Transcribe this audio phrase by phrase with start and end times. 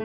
[0.00, 0.04] Hi,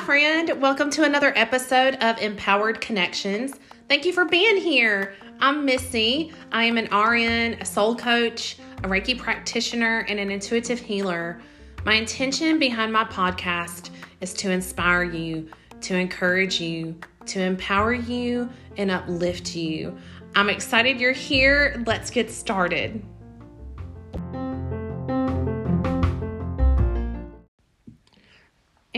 [0.00, 0.60] friend.
[0.60, 3.54] Welcome to another episode of Empowered Connections.
[3.88, 5.14] Thank you for being here.
[5.38, 6.32] I'm Missy.
[6.50, 11.40] I am an RN, a soul coach, a Reiki practitioner, and an intuitive healer.
[11.84, 13.90] My intention behind my podcast
[14.20, 15.48] is to inspire you,
[15.82, 19.96] to encourage you, to empower you, and uplift you.
[20.34, 21.80] I'm excited you're here.
[21.86, 23.04] Let's get started.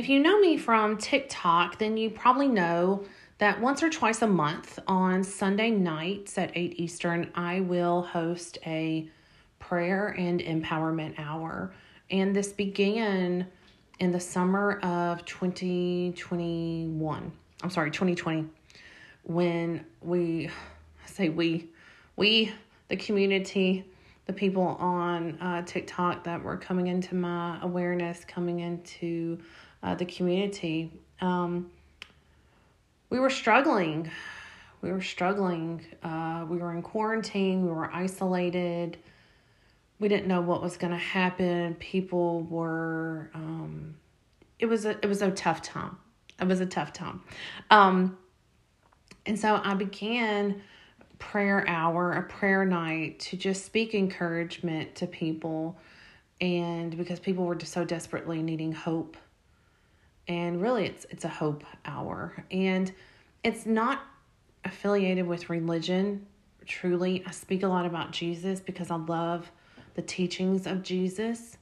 [0.06, 3.04] If you know me from TikTok, then you probably know
[3.38, 8.56] that once or twice a month on Sunday nights at 8 Eastern, I will host
[8.64, 9.08] a
[9.58, 11.72] prayer and empowerment hour.
[12.08, 13.48] And this began
[13.98, 17.32] in the summer of 2021.
[17.64, 18.46] I'm sorry, 2020,
[19.24, 21.66] when we I say we,
[22.14, 22.52] we,
[22.86, 23.84] the community,
[24.26, 29.40] the people on uh, TikTok that were coming into my awareness, coming into
[29.86, 30.90] uh, the community.
[31.20, 31.70] Um,
[33.08, 34.10] we were struggling.
[34.82, 35.84] We were struggling.
[36.02, 37.64] Uh, we were in quarantine.
[37.64, 38.98] We were isolated.
[40.00, 41.76] We didn't know what was going to happen.
[41.76, 43.30] People were.
[43.32, 43.94] Um,
[44.58, 45.96] it was a it was a tough time.
[46.40, 47.22] It was a tough time.
[47.70, 48.18] Um,
[49.24, 50.62] and so I began
[51.18, 55.78] prayer hour, a prayer night to just speak encouragement to people
[56.40, 59.16] and because people were just so desperately needing hope
[60.28, 62.44] and really it's it's a hope hour.
[62.50, 62.92] And
[63.44, 64.00] it's not
[64.64, 66.26] affiliated with religion
[66.66, 67.22] truly.
[67.26, 69.50] I speak a lot about jesus because i love
[69.94, 71.56] the teachings of jesus.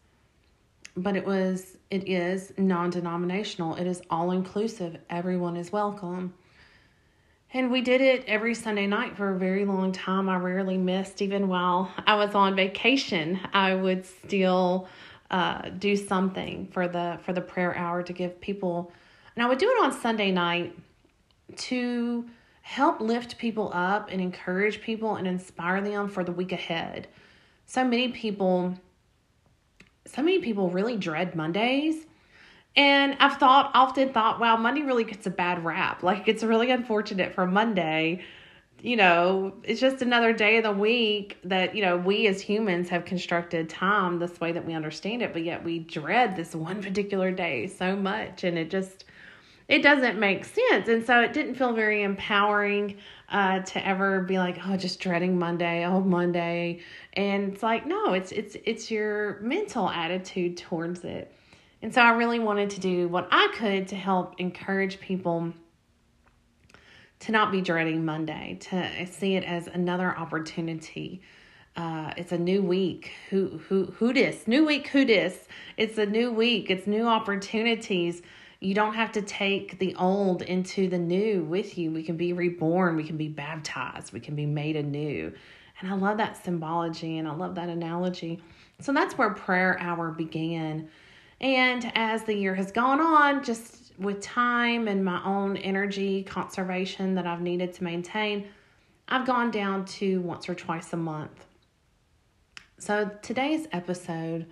[0.96, 3.76] But it was it is non-denominational.
[3.76, 6.34] It is all inclusive everyone is welcome.
[7.52, 10.28] And we did it every sunday night for a very long time.
[10.28, 13.38] I rarely missed even while i was on vacation.
[13.52, 14.88] I would still
[15.30, 18.92] uh, do something for the for the prayer hour to give people.
[19.34, 20.76] And i would do it on sunday night
[21.56, 22.24] to
[22.62, 27.08] help lift people up and encourage people and inspire them for the week ahead.
[27.66, 28.78] So many people
[30.06, 32.06] so many people really dread mondays.
[32.76, 36.02] And i've thought often thought wow monday really gets a bad rap.
[36.02, 38.24] Like it's really unfortunate for monday
[38.84, 42.90] you know, it's just another day of the week that, you know, we as humans
[42.90, 46.82] have constructed time this way that we understand it, but yet we dread this one
[46.82, 49.06] particular day so much and it just
[49.68, 50.86] it doesn't make sense.
[50.88, 52.98] And so it didn't feel very empowering
[53.30, 56.80] uh, to ever be like, oh, just dreading Monday, oh Monday.
[57.14, 61.34] And it's like, no, it's it's it's your mental attitude towards it.
[61.80, 65.54] And so I really wanted to do what I could to help encourage people
[67.24, 71.22] to not be dreading Monday, to see it as another opportunity.
[71.74, 73.12] Uh, it's a new week.
[73.30, 74.46] Who who who dis?
[74.46, 74.88] New week.
[74.88, 75.48] Who dis?
[75.78, 76.70] It's a new week.
[76.70, 78.20] It's new opportunities.
[78.60, 81.90] You don't have to take the old into the new with you.
[81.90, 82.94] We can be reborn.
[82.94, 84.12] We can be baptized.
[84.12, 85.32] We can be made anew.
[85.80, 88.42] And I love that symbology and I love that analogy.
[88.80, 90.88] So that's where prayer hour began.
[91.40, 97.14] And as the year has gone on, just with time and my own energy conservation
[97.14, 98.48] that I've needed to maintain,
[99.08, 101.46] I've gone down to once or twice a month.
[102.78, 104.46] So today's episode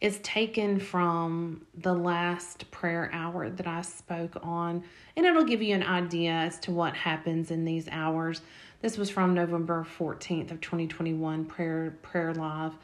[0.00, 4.82] is taken from the last prayer hour that I spoke on,
[5.16, 8.42] and it'll give you an idea as to what happens in these hours.
[8.80, 12.76] This was from November 14th of 2021 prayer prayer live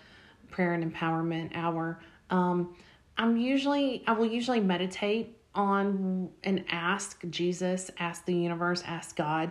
[0.51, 1.99] prayer and empowerment hour.
[2.31, 2.77] Um,
[3.17, 9.51] I'm usually I will usually meditate on and ask Jesus, ask the universe, ask God,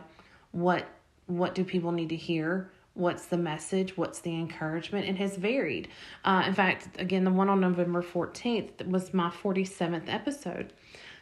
[0.52, 0.88] what
[1.28, 2.72] what do people need to hear?
[2.94, 3.98] What's the message?
[3.98, 5.08] What's the encouragement?
[5.08, 5.90] It has varied.
[6.24, 10.72] Uh, in fact, again, the one on November 14th was my 47th episode.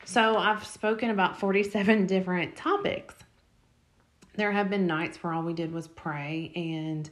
[0.05, 3.15] So I've spoken about 47 different topics.
[4.35, 7.09] There have been nights where all we did was pray and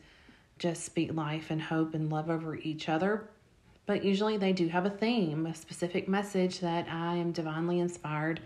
[0.59, 3.27] just speak life and hope and love over each other
[3.85, 8.39] but usually they do have a theme, a specific message that I am divinely inspired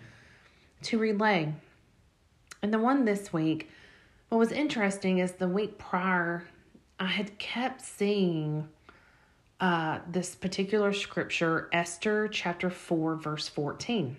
[0.84, 1.54] to relay.
[2.62, 3.69] And the one this week,
[4.30, 6.45] what was interesting is the week prior,
[7.00, 8.68] I had kept seeing
[9.60, 14.18] uh, this particular scripture, Esther chapter 4, verse 14.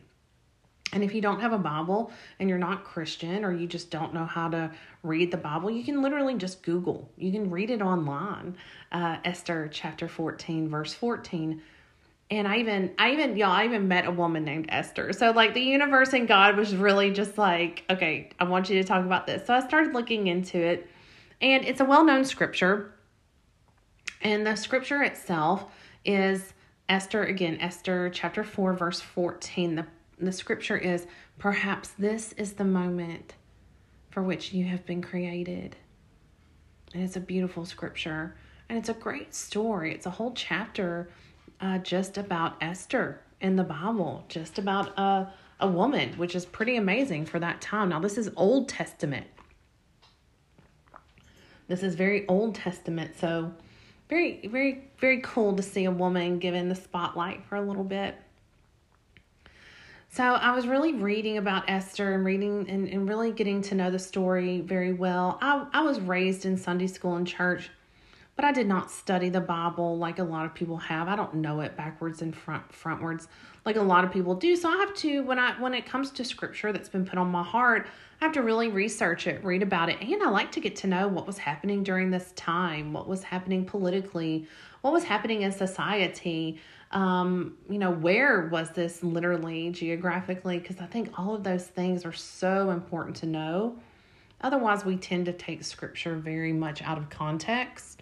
[0.93, 4.14] And if you don't have a Bible and you're not Christian or you just don't
[4.14, 4.70] know how to
[5.02, 7.11] read the Bible, you can literally just Google.
[7.17, 8.56] You can read it online.
[8.90, 11.62] Uh, Esther chapter 14, verse 14.
[12.31, 15.12] And I even, I even, y'all, I even met a woman named Esther.
[15.12, 18.84] So, like, the universe and God was really just like, okay, I want you to
[18.84, 19.46] talk about this.
[19.46, 20.88] So, I started looking into it.
[21.41, 22.93] And it's a well known scripture.
[24.20, 25.67] And the scripture itself
[26.05, 26.52] is
[26.88, 29.76] Esther, again, Esther chapter 4, verse 14.
[29.76, 29.87] The,
[30.20, 31.06] the scripture is
[31.38, 33.35] Perhaps this is the moment
[34.11, 35.76] for which you have been created.
[36.93, 38.35] And it's a beautiful scripture.
[38.69, 39.94] And it's a great story.
[39.94, 41.11] It's a whole chapter
[41.61, 46.76] uh, just about Esther in the Bible, just about a, a woman, which is pretty
[46.76, 47.91] amazing for that time.
[47.91, 49.26] Now, this is Old Testament.
[51.69, 53.12] This is very Old Testament.
[53.19, 53.53] So,
[54.09, 58.17] very, very, very cool to see a woman given the spotlight for a little bit.
[60.19, 63.88] So I was really reading about Esther and reading and, and really getting to know
[63.88, 65.38] the story very well.
[65.41, 67.70] I, I was raised in Sunday school and church,
[68.38, 71.08] but I did not study the Bible like a lot of people have.
[71.08, 73.26] I don't know it backwards and front frontwards
[73.64, 74.55] like a lot of people do.
[74.55, 77.32] So I have to when I when it comes to scripture that's been put on
[77.32, 77.88] my heart,
[78.20, 80.87] I have to really research it, read about it, and I like to get to
[80.87, 84.46] know what was happening during this time, what was happening politically,
[84.82, 86.61] what was happening in society
[86.91, 90.58] um, you know, where was this literally geographically?
[90.58, 93.76] Because I think all of those things are so important to know.
[94.41, 97.97] Otherwise, we tend to take scripture very much out of context.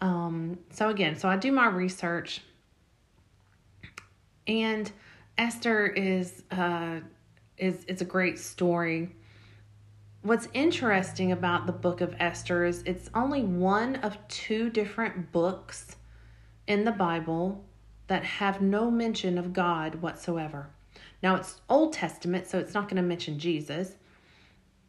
[0.00, 2.42] Um, so again, so I do my research,
[4.46, 4.90] and
[5.36, 7.00] Esther is uh,
[7.56, 9.14] is it's a great story.
[10.22, 15.96] What's interesting about the book of Esther is it's only one of two different books
[16.66, 17.64] in the Bible
[18.08, 20.70] that have no mention of God whatsoever.
[21.22, 23.96] Now, it's Old Testament, so it's not going to mention Jesus.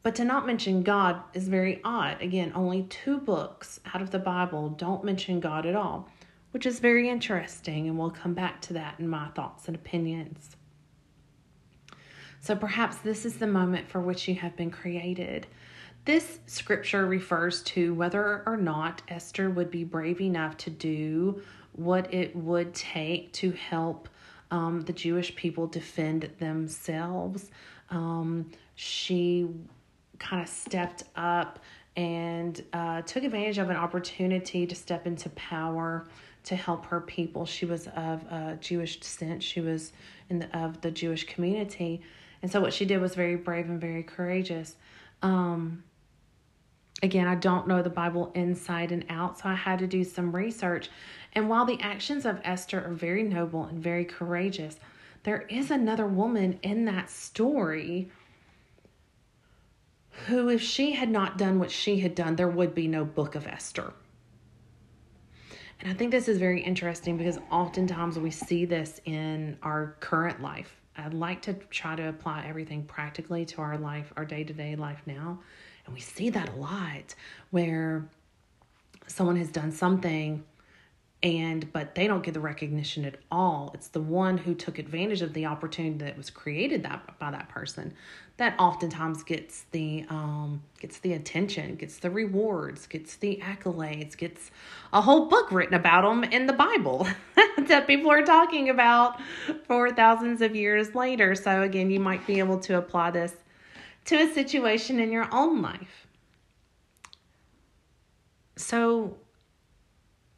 [0.01, 2.21] But to not mention God is very odd.
[2.21, 6.07] Again, only two books out of the Bible don't mention God at all,
[6.51, 10.55] which is very interesting, and we'll come back to that in my thoughts and opinions.
[12.39, 15.47] So perhaps this is the moment for which you have been created.
[16.05, 21.41] This scripture refers to whether or not Esther would be brave enough to do
[21.73, 24.07] what it would take to help
[24.49, 27.51] um, the Jewish people defend themselves.
[27.89, 29.47] Um, she
[30.19, 31.59] kind of stepped up
[31.95, 36.07] and uh, took advantage of an opportunity to step into power
[36.43, 37.45] to help her people.
[37.45, 39.43] She was of uh, Jewish descent.
[39.43, 39.91] She was
[40.29, 42.01] in the, of the Jewish community,
[42.41, 44.75] and so what she did was very brave and very courageous.
[45.21, 45.83] Um,
[47.03, 50.33] again, I don't know the Bible inside and out, so I had to do some
[50.33, 50.89] research.
[51.33, 54.79] And while the actions of Esther are very noble and very courageous,
[55.23, 58.09] there is another woman in that story
[60.27, 63.35] who, if she had not done what she had done, there would be no book
[63.35, 63.93] of Esther.
[65.79, 70.41] And I think this is very interesting because oftentimes we see this in our current
[70.41, 70.75] life.
[70.97, 74.75] I'd like to try to apply everything practically to our life, our day to day
[74.75, 75.39] life now.
[75.85, 77.15] And we see that a lot
[77.51, 78.09] where
[79.07, 80.43] someone has done something
[81.21, 85.21] and but they don't get the recognition at all it's the one who took advantage
[85.21, 87.93] of the opportunity that was created that by that person
[88.39, 94.51] that oftentimes gets the um gets the attention gets the rewards gets the accolades gets
[94.93, 97.07] a whole book written about them in the bible
[97.67, 99.19] that people are talking about
[99.65, 101.35] for thousands of years later.
[101.35, 103.33] So again you might be able to apply this
[104.05, 106.07] to a situation in your own life.
[108.55, 109.17] So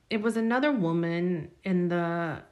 [0.09, 2.43] it was another woman in the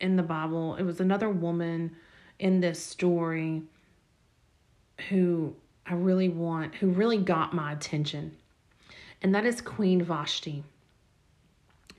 [0.00, 0.76] in the Bible.
[0.76, 1.96] It was another woman
[2.38, 3.62] in this story
[5.08, 5.54] who
[5.86, 8.36] I really want, who really got my attention.
[9.22, 10.64] And that is Queen Vashti.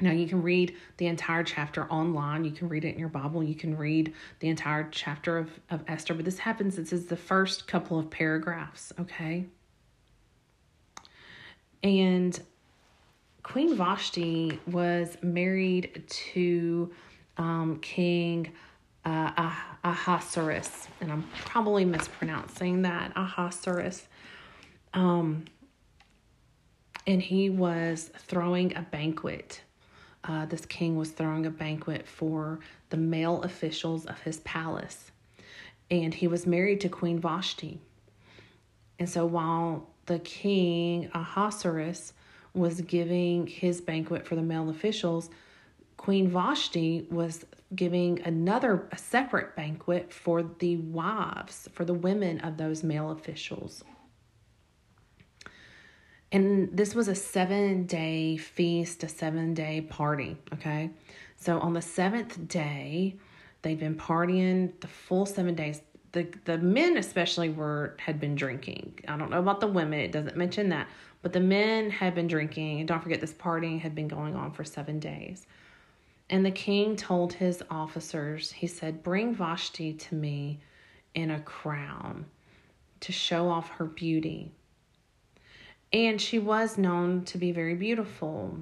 [0.02, 2.46] Now, you can read the entire chapter online.
[2.46, 3.44] You can read it in your Bible.
[3.44, 6.14] You can read the entire chapter of, of Esther.
[6.14, 9.46] But this happens, this is the first couple of paragraphs, okay?
[11.84, 12.40] And
[13.44, 16.04] Queen Vashti was married
[16.34, 16.92] to
[17.38, 18.52] um, King
[19.06, 19.54] uh,
[19.84, 24.08] Ahasuerus, and I'm probably mispronouncing that Ahasuerus.
[24.94, 25.46] Um,
[27.08, 29.62] and he was throwing a banquet.
[30.24, 35.12] Uh, this king was throwing a banquet for the male officials of his palace,
[35.90, 37.80] and he was married to Queen Vashti.
[39.00, 42.14] And so while the king Ahasuerus
[42.54, 45.30] was giving his banquet for the male officials,
[46.00, 52.56] Queen Vashti was giving another, a separate banquet for the wives, for the women of
[52.56, 53.84] those male officials.
[56.32, 60.90] And this was a seven day feast, a seven day party, okay?
[61.36, 63.18] So on the seventh day,
[63.62, 65.82] they'd been partying the full seven days.
[66.14, 69.00] The, the men especially were had been drinking.
[69.06, 70.88] I don't know about the women, it doesn't mention that,
[71.22, 74.54] But the men had been drinking, and don't forget, this partying had been going on
[74.54, 75.46] for seven days.
[76.30, 80.60] And the king told his officers, he said, Bring Vashti to me
[81.16, 82.26] in a crown
[83.00, 84.52] to show off her beauty.
[85.92, 88.60] And she was known to be very beautiful.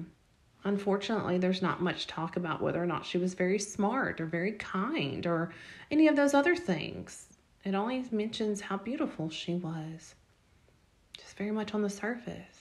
[0.64, 4.52] Unfortunately, there's not much talk about whether or not she was very smart or very
[4.52, 5.52] kind or
[5.90, 7.26] any of those other things.
[7.64, 10.14] It only mentions how beautiful she was,
[11.18, 12.57] just very much on the surface.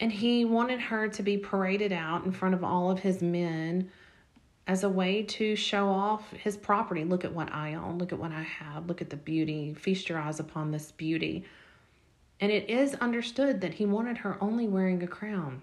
[0.00, 3.90] And he wanted her to be paraded out in front of all of his men
[4.66, 7.04] as a way to show off his property.
[7.04, 7.98] Look at what I own.
[7.98, 8.86] Look at what I have.
[8.86, 9.74] Look at the beauty.
[9.74, 11.44] Feast your eyes upon this beauty.
[12.40, 15.62] And it is understood that he wanted her only wearing a crown.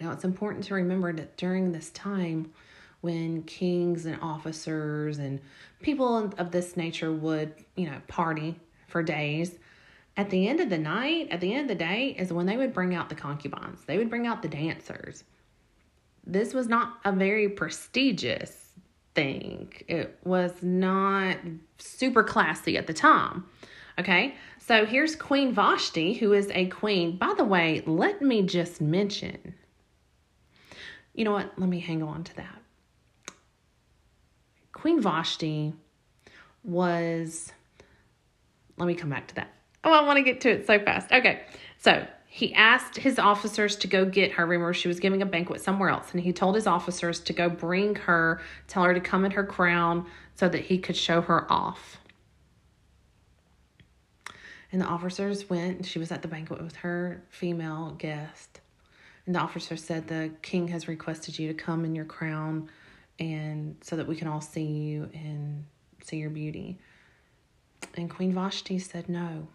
[0.00, 2.52] Now, it's important to remember that during this time,
[3.00, 5.40] when kings and officers and
[5.80, 9.58] people of this nature would, you know, party for days,
[10.16, 12.56] at the end of the night, at the end of the day, is when they
[12.56, 13.84] would bring out the concubines.
[13.86, 15.24] They would bring out the dancers.
[16.26, 18.72] This was not a very prestigious
[19.14, 19.72] thing.
[19.88, 21.36] It was not
[21.78, 23.44] super classy at the time.
[23.98, 27.16] Okay, so here's Queen Vashti, who is a queen.
[27.16, 29.54] By the way, let me just mention
[31.14, 31.52] you know what?
[31.56, 32.60] Let me hang on to that.
[34.72, 35.72] Queen Vashti
[36.64, 37.52] was,
[38.76, 39.54] let me come back to that.
[39.84, 41.12] Oh, I want to get to it so fast.
[41.12, 41.42] Okay,
[41.78, 44.46] so he asked his officers to go get her.
[44.46, 47.48] Remember, she was giving a banquet somewhere else, and he told his officers to go
[47.48, 51.50] bring her, tell her to come in her crown so that he could show her
[51.52, 51.98] off.
[54.72, 58.60] And the officers went, and she was at the banquet with her female guest.
[59.26, 62.68] And the officer said, The king has requested you to come in your crown
[63.20, 65.64] and so that we can all see you and
[66.02, 66.78] see your beauty.
[67.96, 69.46] And Queen Vashti said no.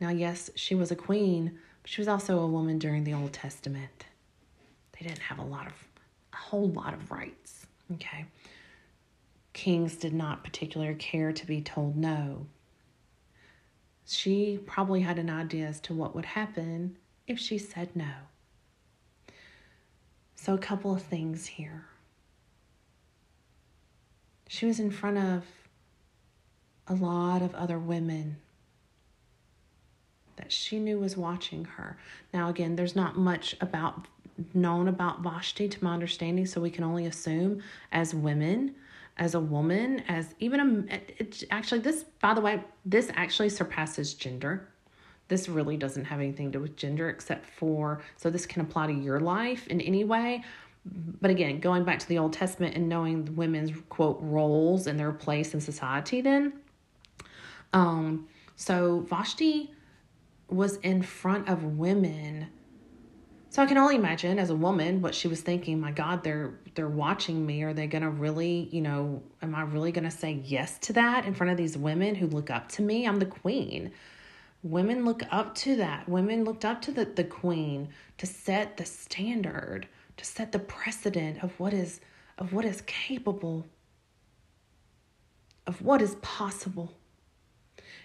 [0.00, 3.32] Now, yes, she was a queen, but she was also a woman during the Old
[3.32, 4.06] Testament.
[4.92, 5.72] They didn't have a lot of,
[6.32, 7.66] a whole lot of rights.
[7.94, 8.26] Okay.
[9.52, 12.46] Kings did not particularly care to be told no
[14.08, 18.10] she probably had an idea as to what would happen if she said no.
[20.34, 21.84] So, a couple of things here.
[24.48, 25.44] She was in front of
[26.86, 28.38] a lot of other women
[30.38, 31.96] that she knew was watching her.
[32.32, 34.06] Now, again, there's not much about
[34.54, 38.74] known about Vashti to my understanding, so we can only assume as women
[39.18, 44.14] as a woman, as even a, it, actually, this, by the way, this actually surpasses
[44.14, 44.68] gender.
[45.26, 48.86] This really doesn't have anything to do with gender except for, so this can apply
[48.86, 50.44] to your life in any way.
[51.20, 55.12] But again, going back to the Old Testament and knowing women's quote roles and their
[55.12, 56.52] place in society, then.
[57.72, 59.70] Um, so Vashti
[60.48, 62.48] was in front of women
[63.50, 66.58] so I can only imagine as a woman what she was thinking, my God, they're
[66.74, 67.62] they're watching me.
[67.62, 71.34] Are they gonna really, you know, am I really gonna say yes to that in
[71.34, 73.06] front of these women who look up to me?
[73.06, 73.90] I'm the queen.
[74.62, 76.08] Women look up to that.
[76.08, 77.88] Women looked up to the, the queen
[78.18, 79.88] to set the standard,
[80.18, 82.00] to set the precedent of what is
[82.36, 83.66] of what is capable,
[85.66, 86.98] of what is possible.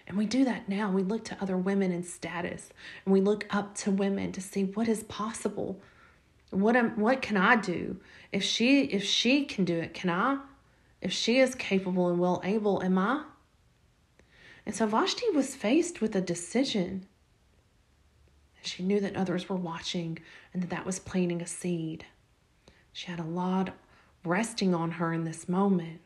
[0.06, 0.90] And we do that now.
[0.90, 2.70] We look to other women in status
[3.04, 5.80] and we look up to women to see what is possible.
[6.50, 7.96] What am what can I do?
[8.30, 10.38] If she if she can do it, can I?
[11.00, 13.24] If she is capable and well able, am I?
[14.66, 17.06] And so Vashti was faced with a decision.
[18.62, 20.18] She knew that others were watching
[20.52, 22.06] and that that was planting a seed.
[22.92, 23.74] She had a lot
[24.24, 26.00] resting on her in this moment.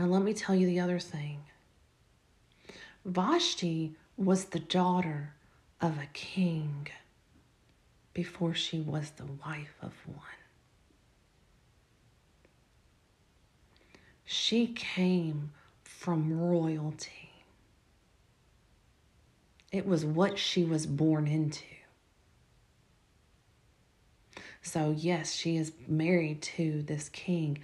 [0.00, 1.40] Now, let me tell you the other thing
[3.04, 5.34] Vashti was the daughter
[5.78, 6.88] of a king
[8.14, 10.40] before she was the wife of one.
[14.24, 15.50] She came
[15.84, 17.32] from royalty.
[19.70, 21.64] It was what she was born into.
[24.62, 27.58] So, yes, she is married to this king,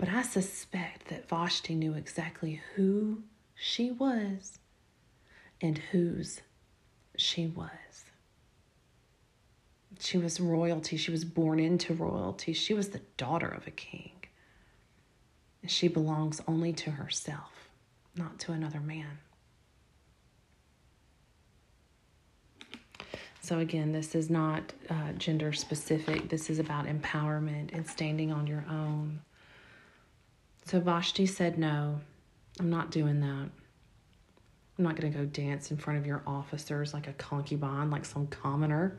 [0.00, 3.22] but I suspect that Vashti knew exactly who
[3.54, 4.58] she was
[5.60, 6.40] and whose
[7.18, 7.68] she was.
[9.98, 10.96] She was royalty.
[10.96, 12.54] She was born into royalty.
[12.54, 14.12] She was the daughter of a king.
[15.66, 17.68] She belongs only to herself,
[18.16, 19.18] not to another man.
[23.42, 26.30] So, again, this is not uh, gender specific.
[26.30, 29.20] This is about empowerment and standing on your own.
[30.70, 32.00] So Vashti said no.
[32.60, 33.26] I'm not doing that.
[33.26, 38.04] I'm not going to go dance in front of your officers like a concubine, like
[38.04, 38.96] some commoner,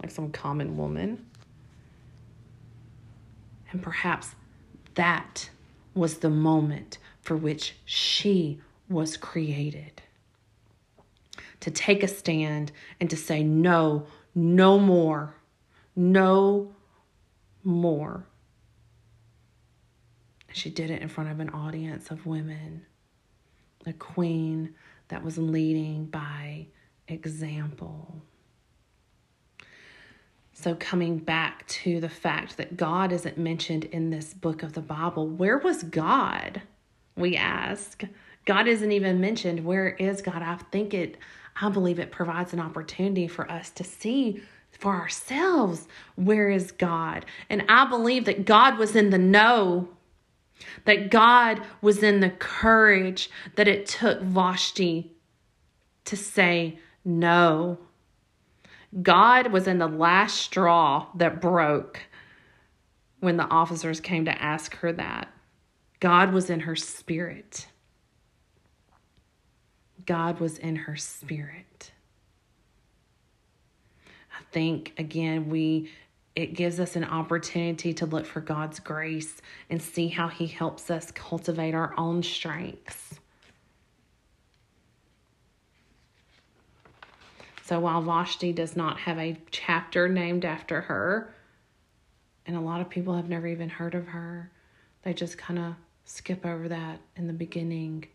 [0.00, 1.26] like some common woman.
[3.72, 4.36] And perhaps
[4.94, 5.50] that
[5.94, 10.00] was the moment for which she was created.
[11.60, 15.34] To take a stand and to say, no, no more,
[15.94, 16.72] no
[17.62, 18.24] more.
[20.56, 22.86] She did it in front of an audience of women,
[23.84, 24.74] a queen
[25.08, 26.68] that was leading by
[27.08, 28.22] example.
[30.54, 34.80] So, coming back to the fact that God isn't mentioned in this book of the
[34.80, 36.62] Bible, where was God?
[37.16, 38.04] We ask.
[38.46, 39.62] God isn't even mentioned.
[39.62, 40.40] Where is God?
[40.40, 41.18] I think it,
[41.60, 47.26] I believe it provides an opportunity for us to see for ourselves where is God.
[47.50, 49.90] And I believe that God was in the know
[50.84, 55.12] that God was in the courage that it took Vashti
[56.04, 57.78] to say no.
[59.02, 62.00] God was in the last straw that broke
[63.20, 65.28] when the officers came to ask her that.
[66.00, 67.66] God was in her spirit.
[70.04, 71.92] God was in her spirit.
[74.06, 75.90] I think, again, we
[76.36, 79.40] it gives us an opportunity to look for God's grace
[79.70, 83.14] and see how He helps us cultivate our own strengths.
[87.64, 91.34] So while Vashti does not have a chapter named after her,
[92.44, 94.52] and a lot of people have never even heard of her,
[95.02, 95.74] they just kind of
[96.04, 98.06] skip over that in the beginning.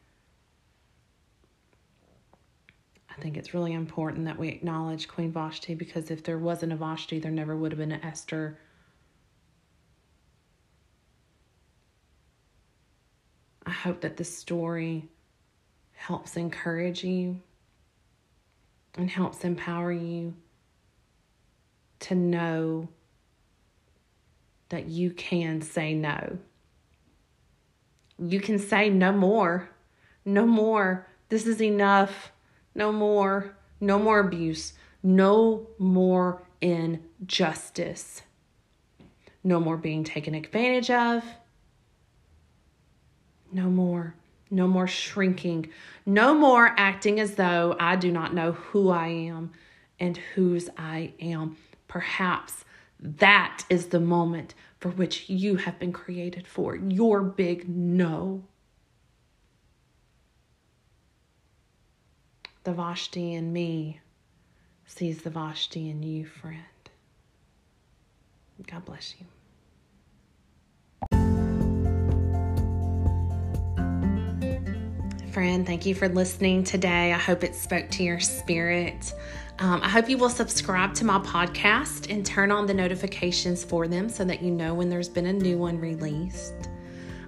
[3.11, 6.77] I think it's really important that we acknowledge Queen Vashti because if there wasn't a
[6.77, 8.57] Vashti, there never would have been an Esther.
[13.65, 15.09] I hope that this story
[15.93, 17.39] helps encourage you
[18.95, 20.33] and helps empower you
[21.99, 22.87] to know
[24.69, 26.37] that you can say no.
[28.17, 29.69] You can say no more.
[30.25, 31.07] No more.
[31.29, 32.31] This is enough.
[32.75, 33.55] No more.
[33.79, 34.73] No more abuse.
[35.03, 38.21] No more injustice.
[39.43, 41.23] No more being taken advantage of.
[43.51, 44.15] No more.
[44.49, 45.69] No more shrinking.
[46.05, 49.51] No more acting as though I do not know who I am
[49.99, 51.57] and whose I am.
[51.87, 52.65] Perhaps
[52.99, 56.75] that is the moment for which you have been created for.
[56.75, 58.43] Your big no.
[62.63, 64.01] The Vashti in me
[64.85, 66.59] sees the Vashti in you, friend.
[68.67, 69.25] God bless you.
[75.31, 77.13] Friend, thank you for listening today.
[77.13, 79.13] I hope it spoke to your spirit.
[79.57, 83.87] Um, I hope you will subscribe to my podcast and turn on the notifications for
[83.87, 86.69] them so that you know when there's been a new one released.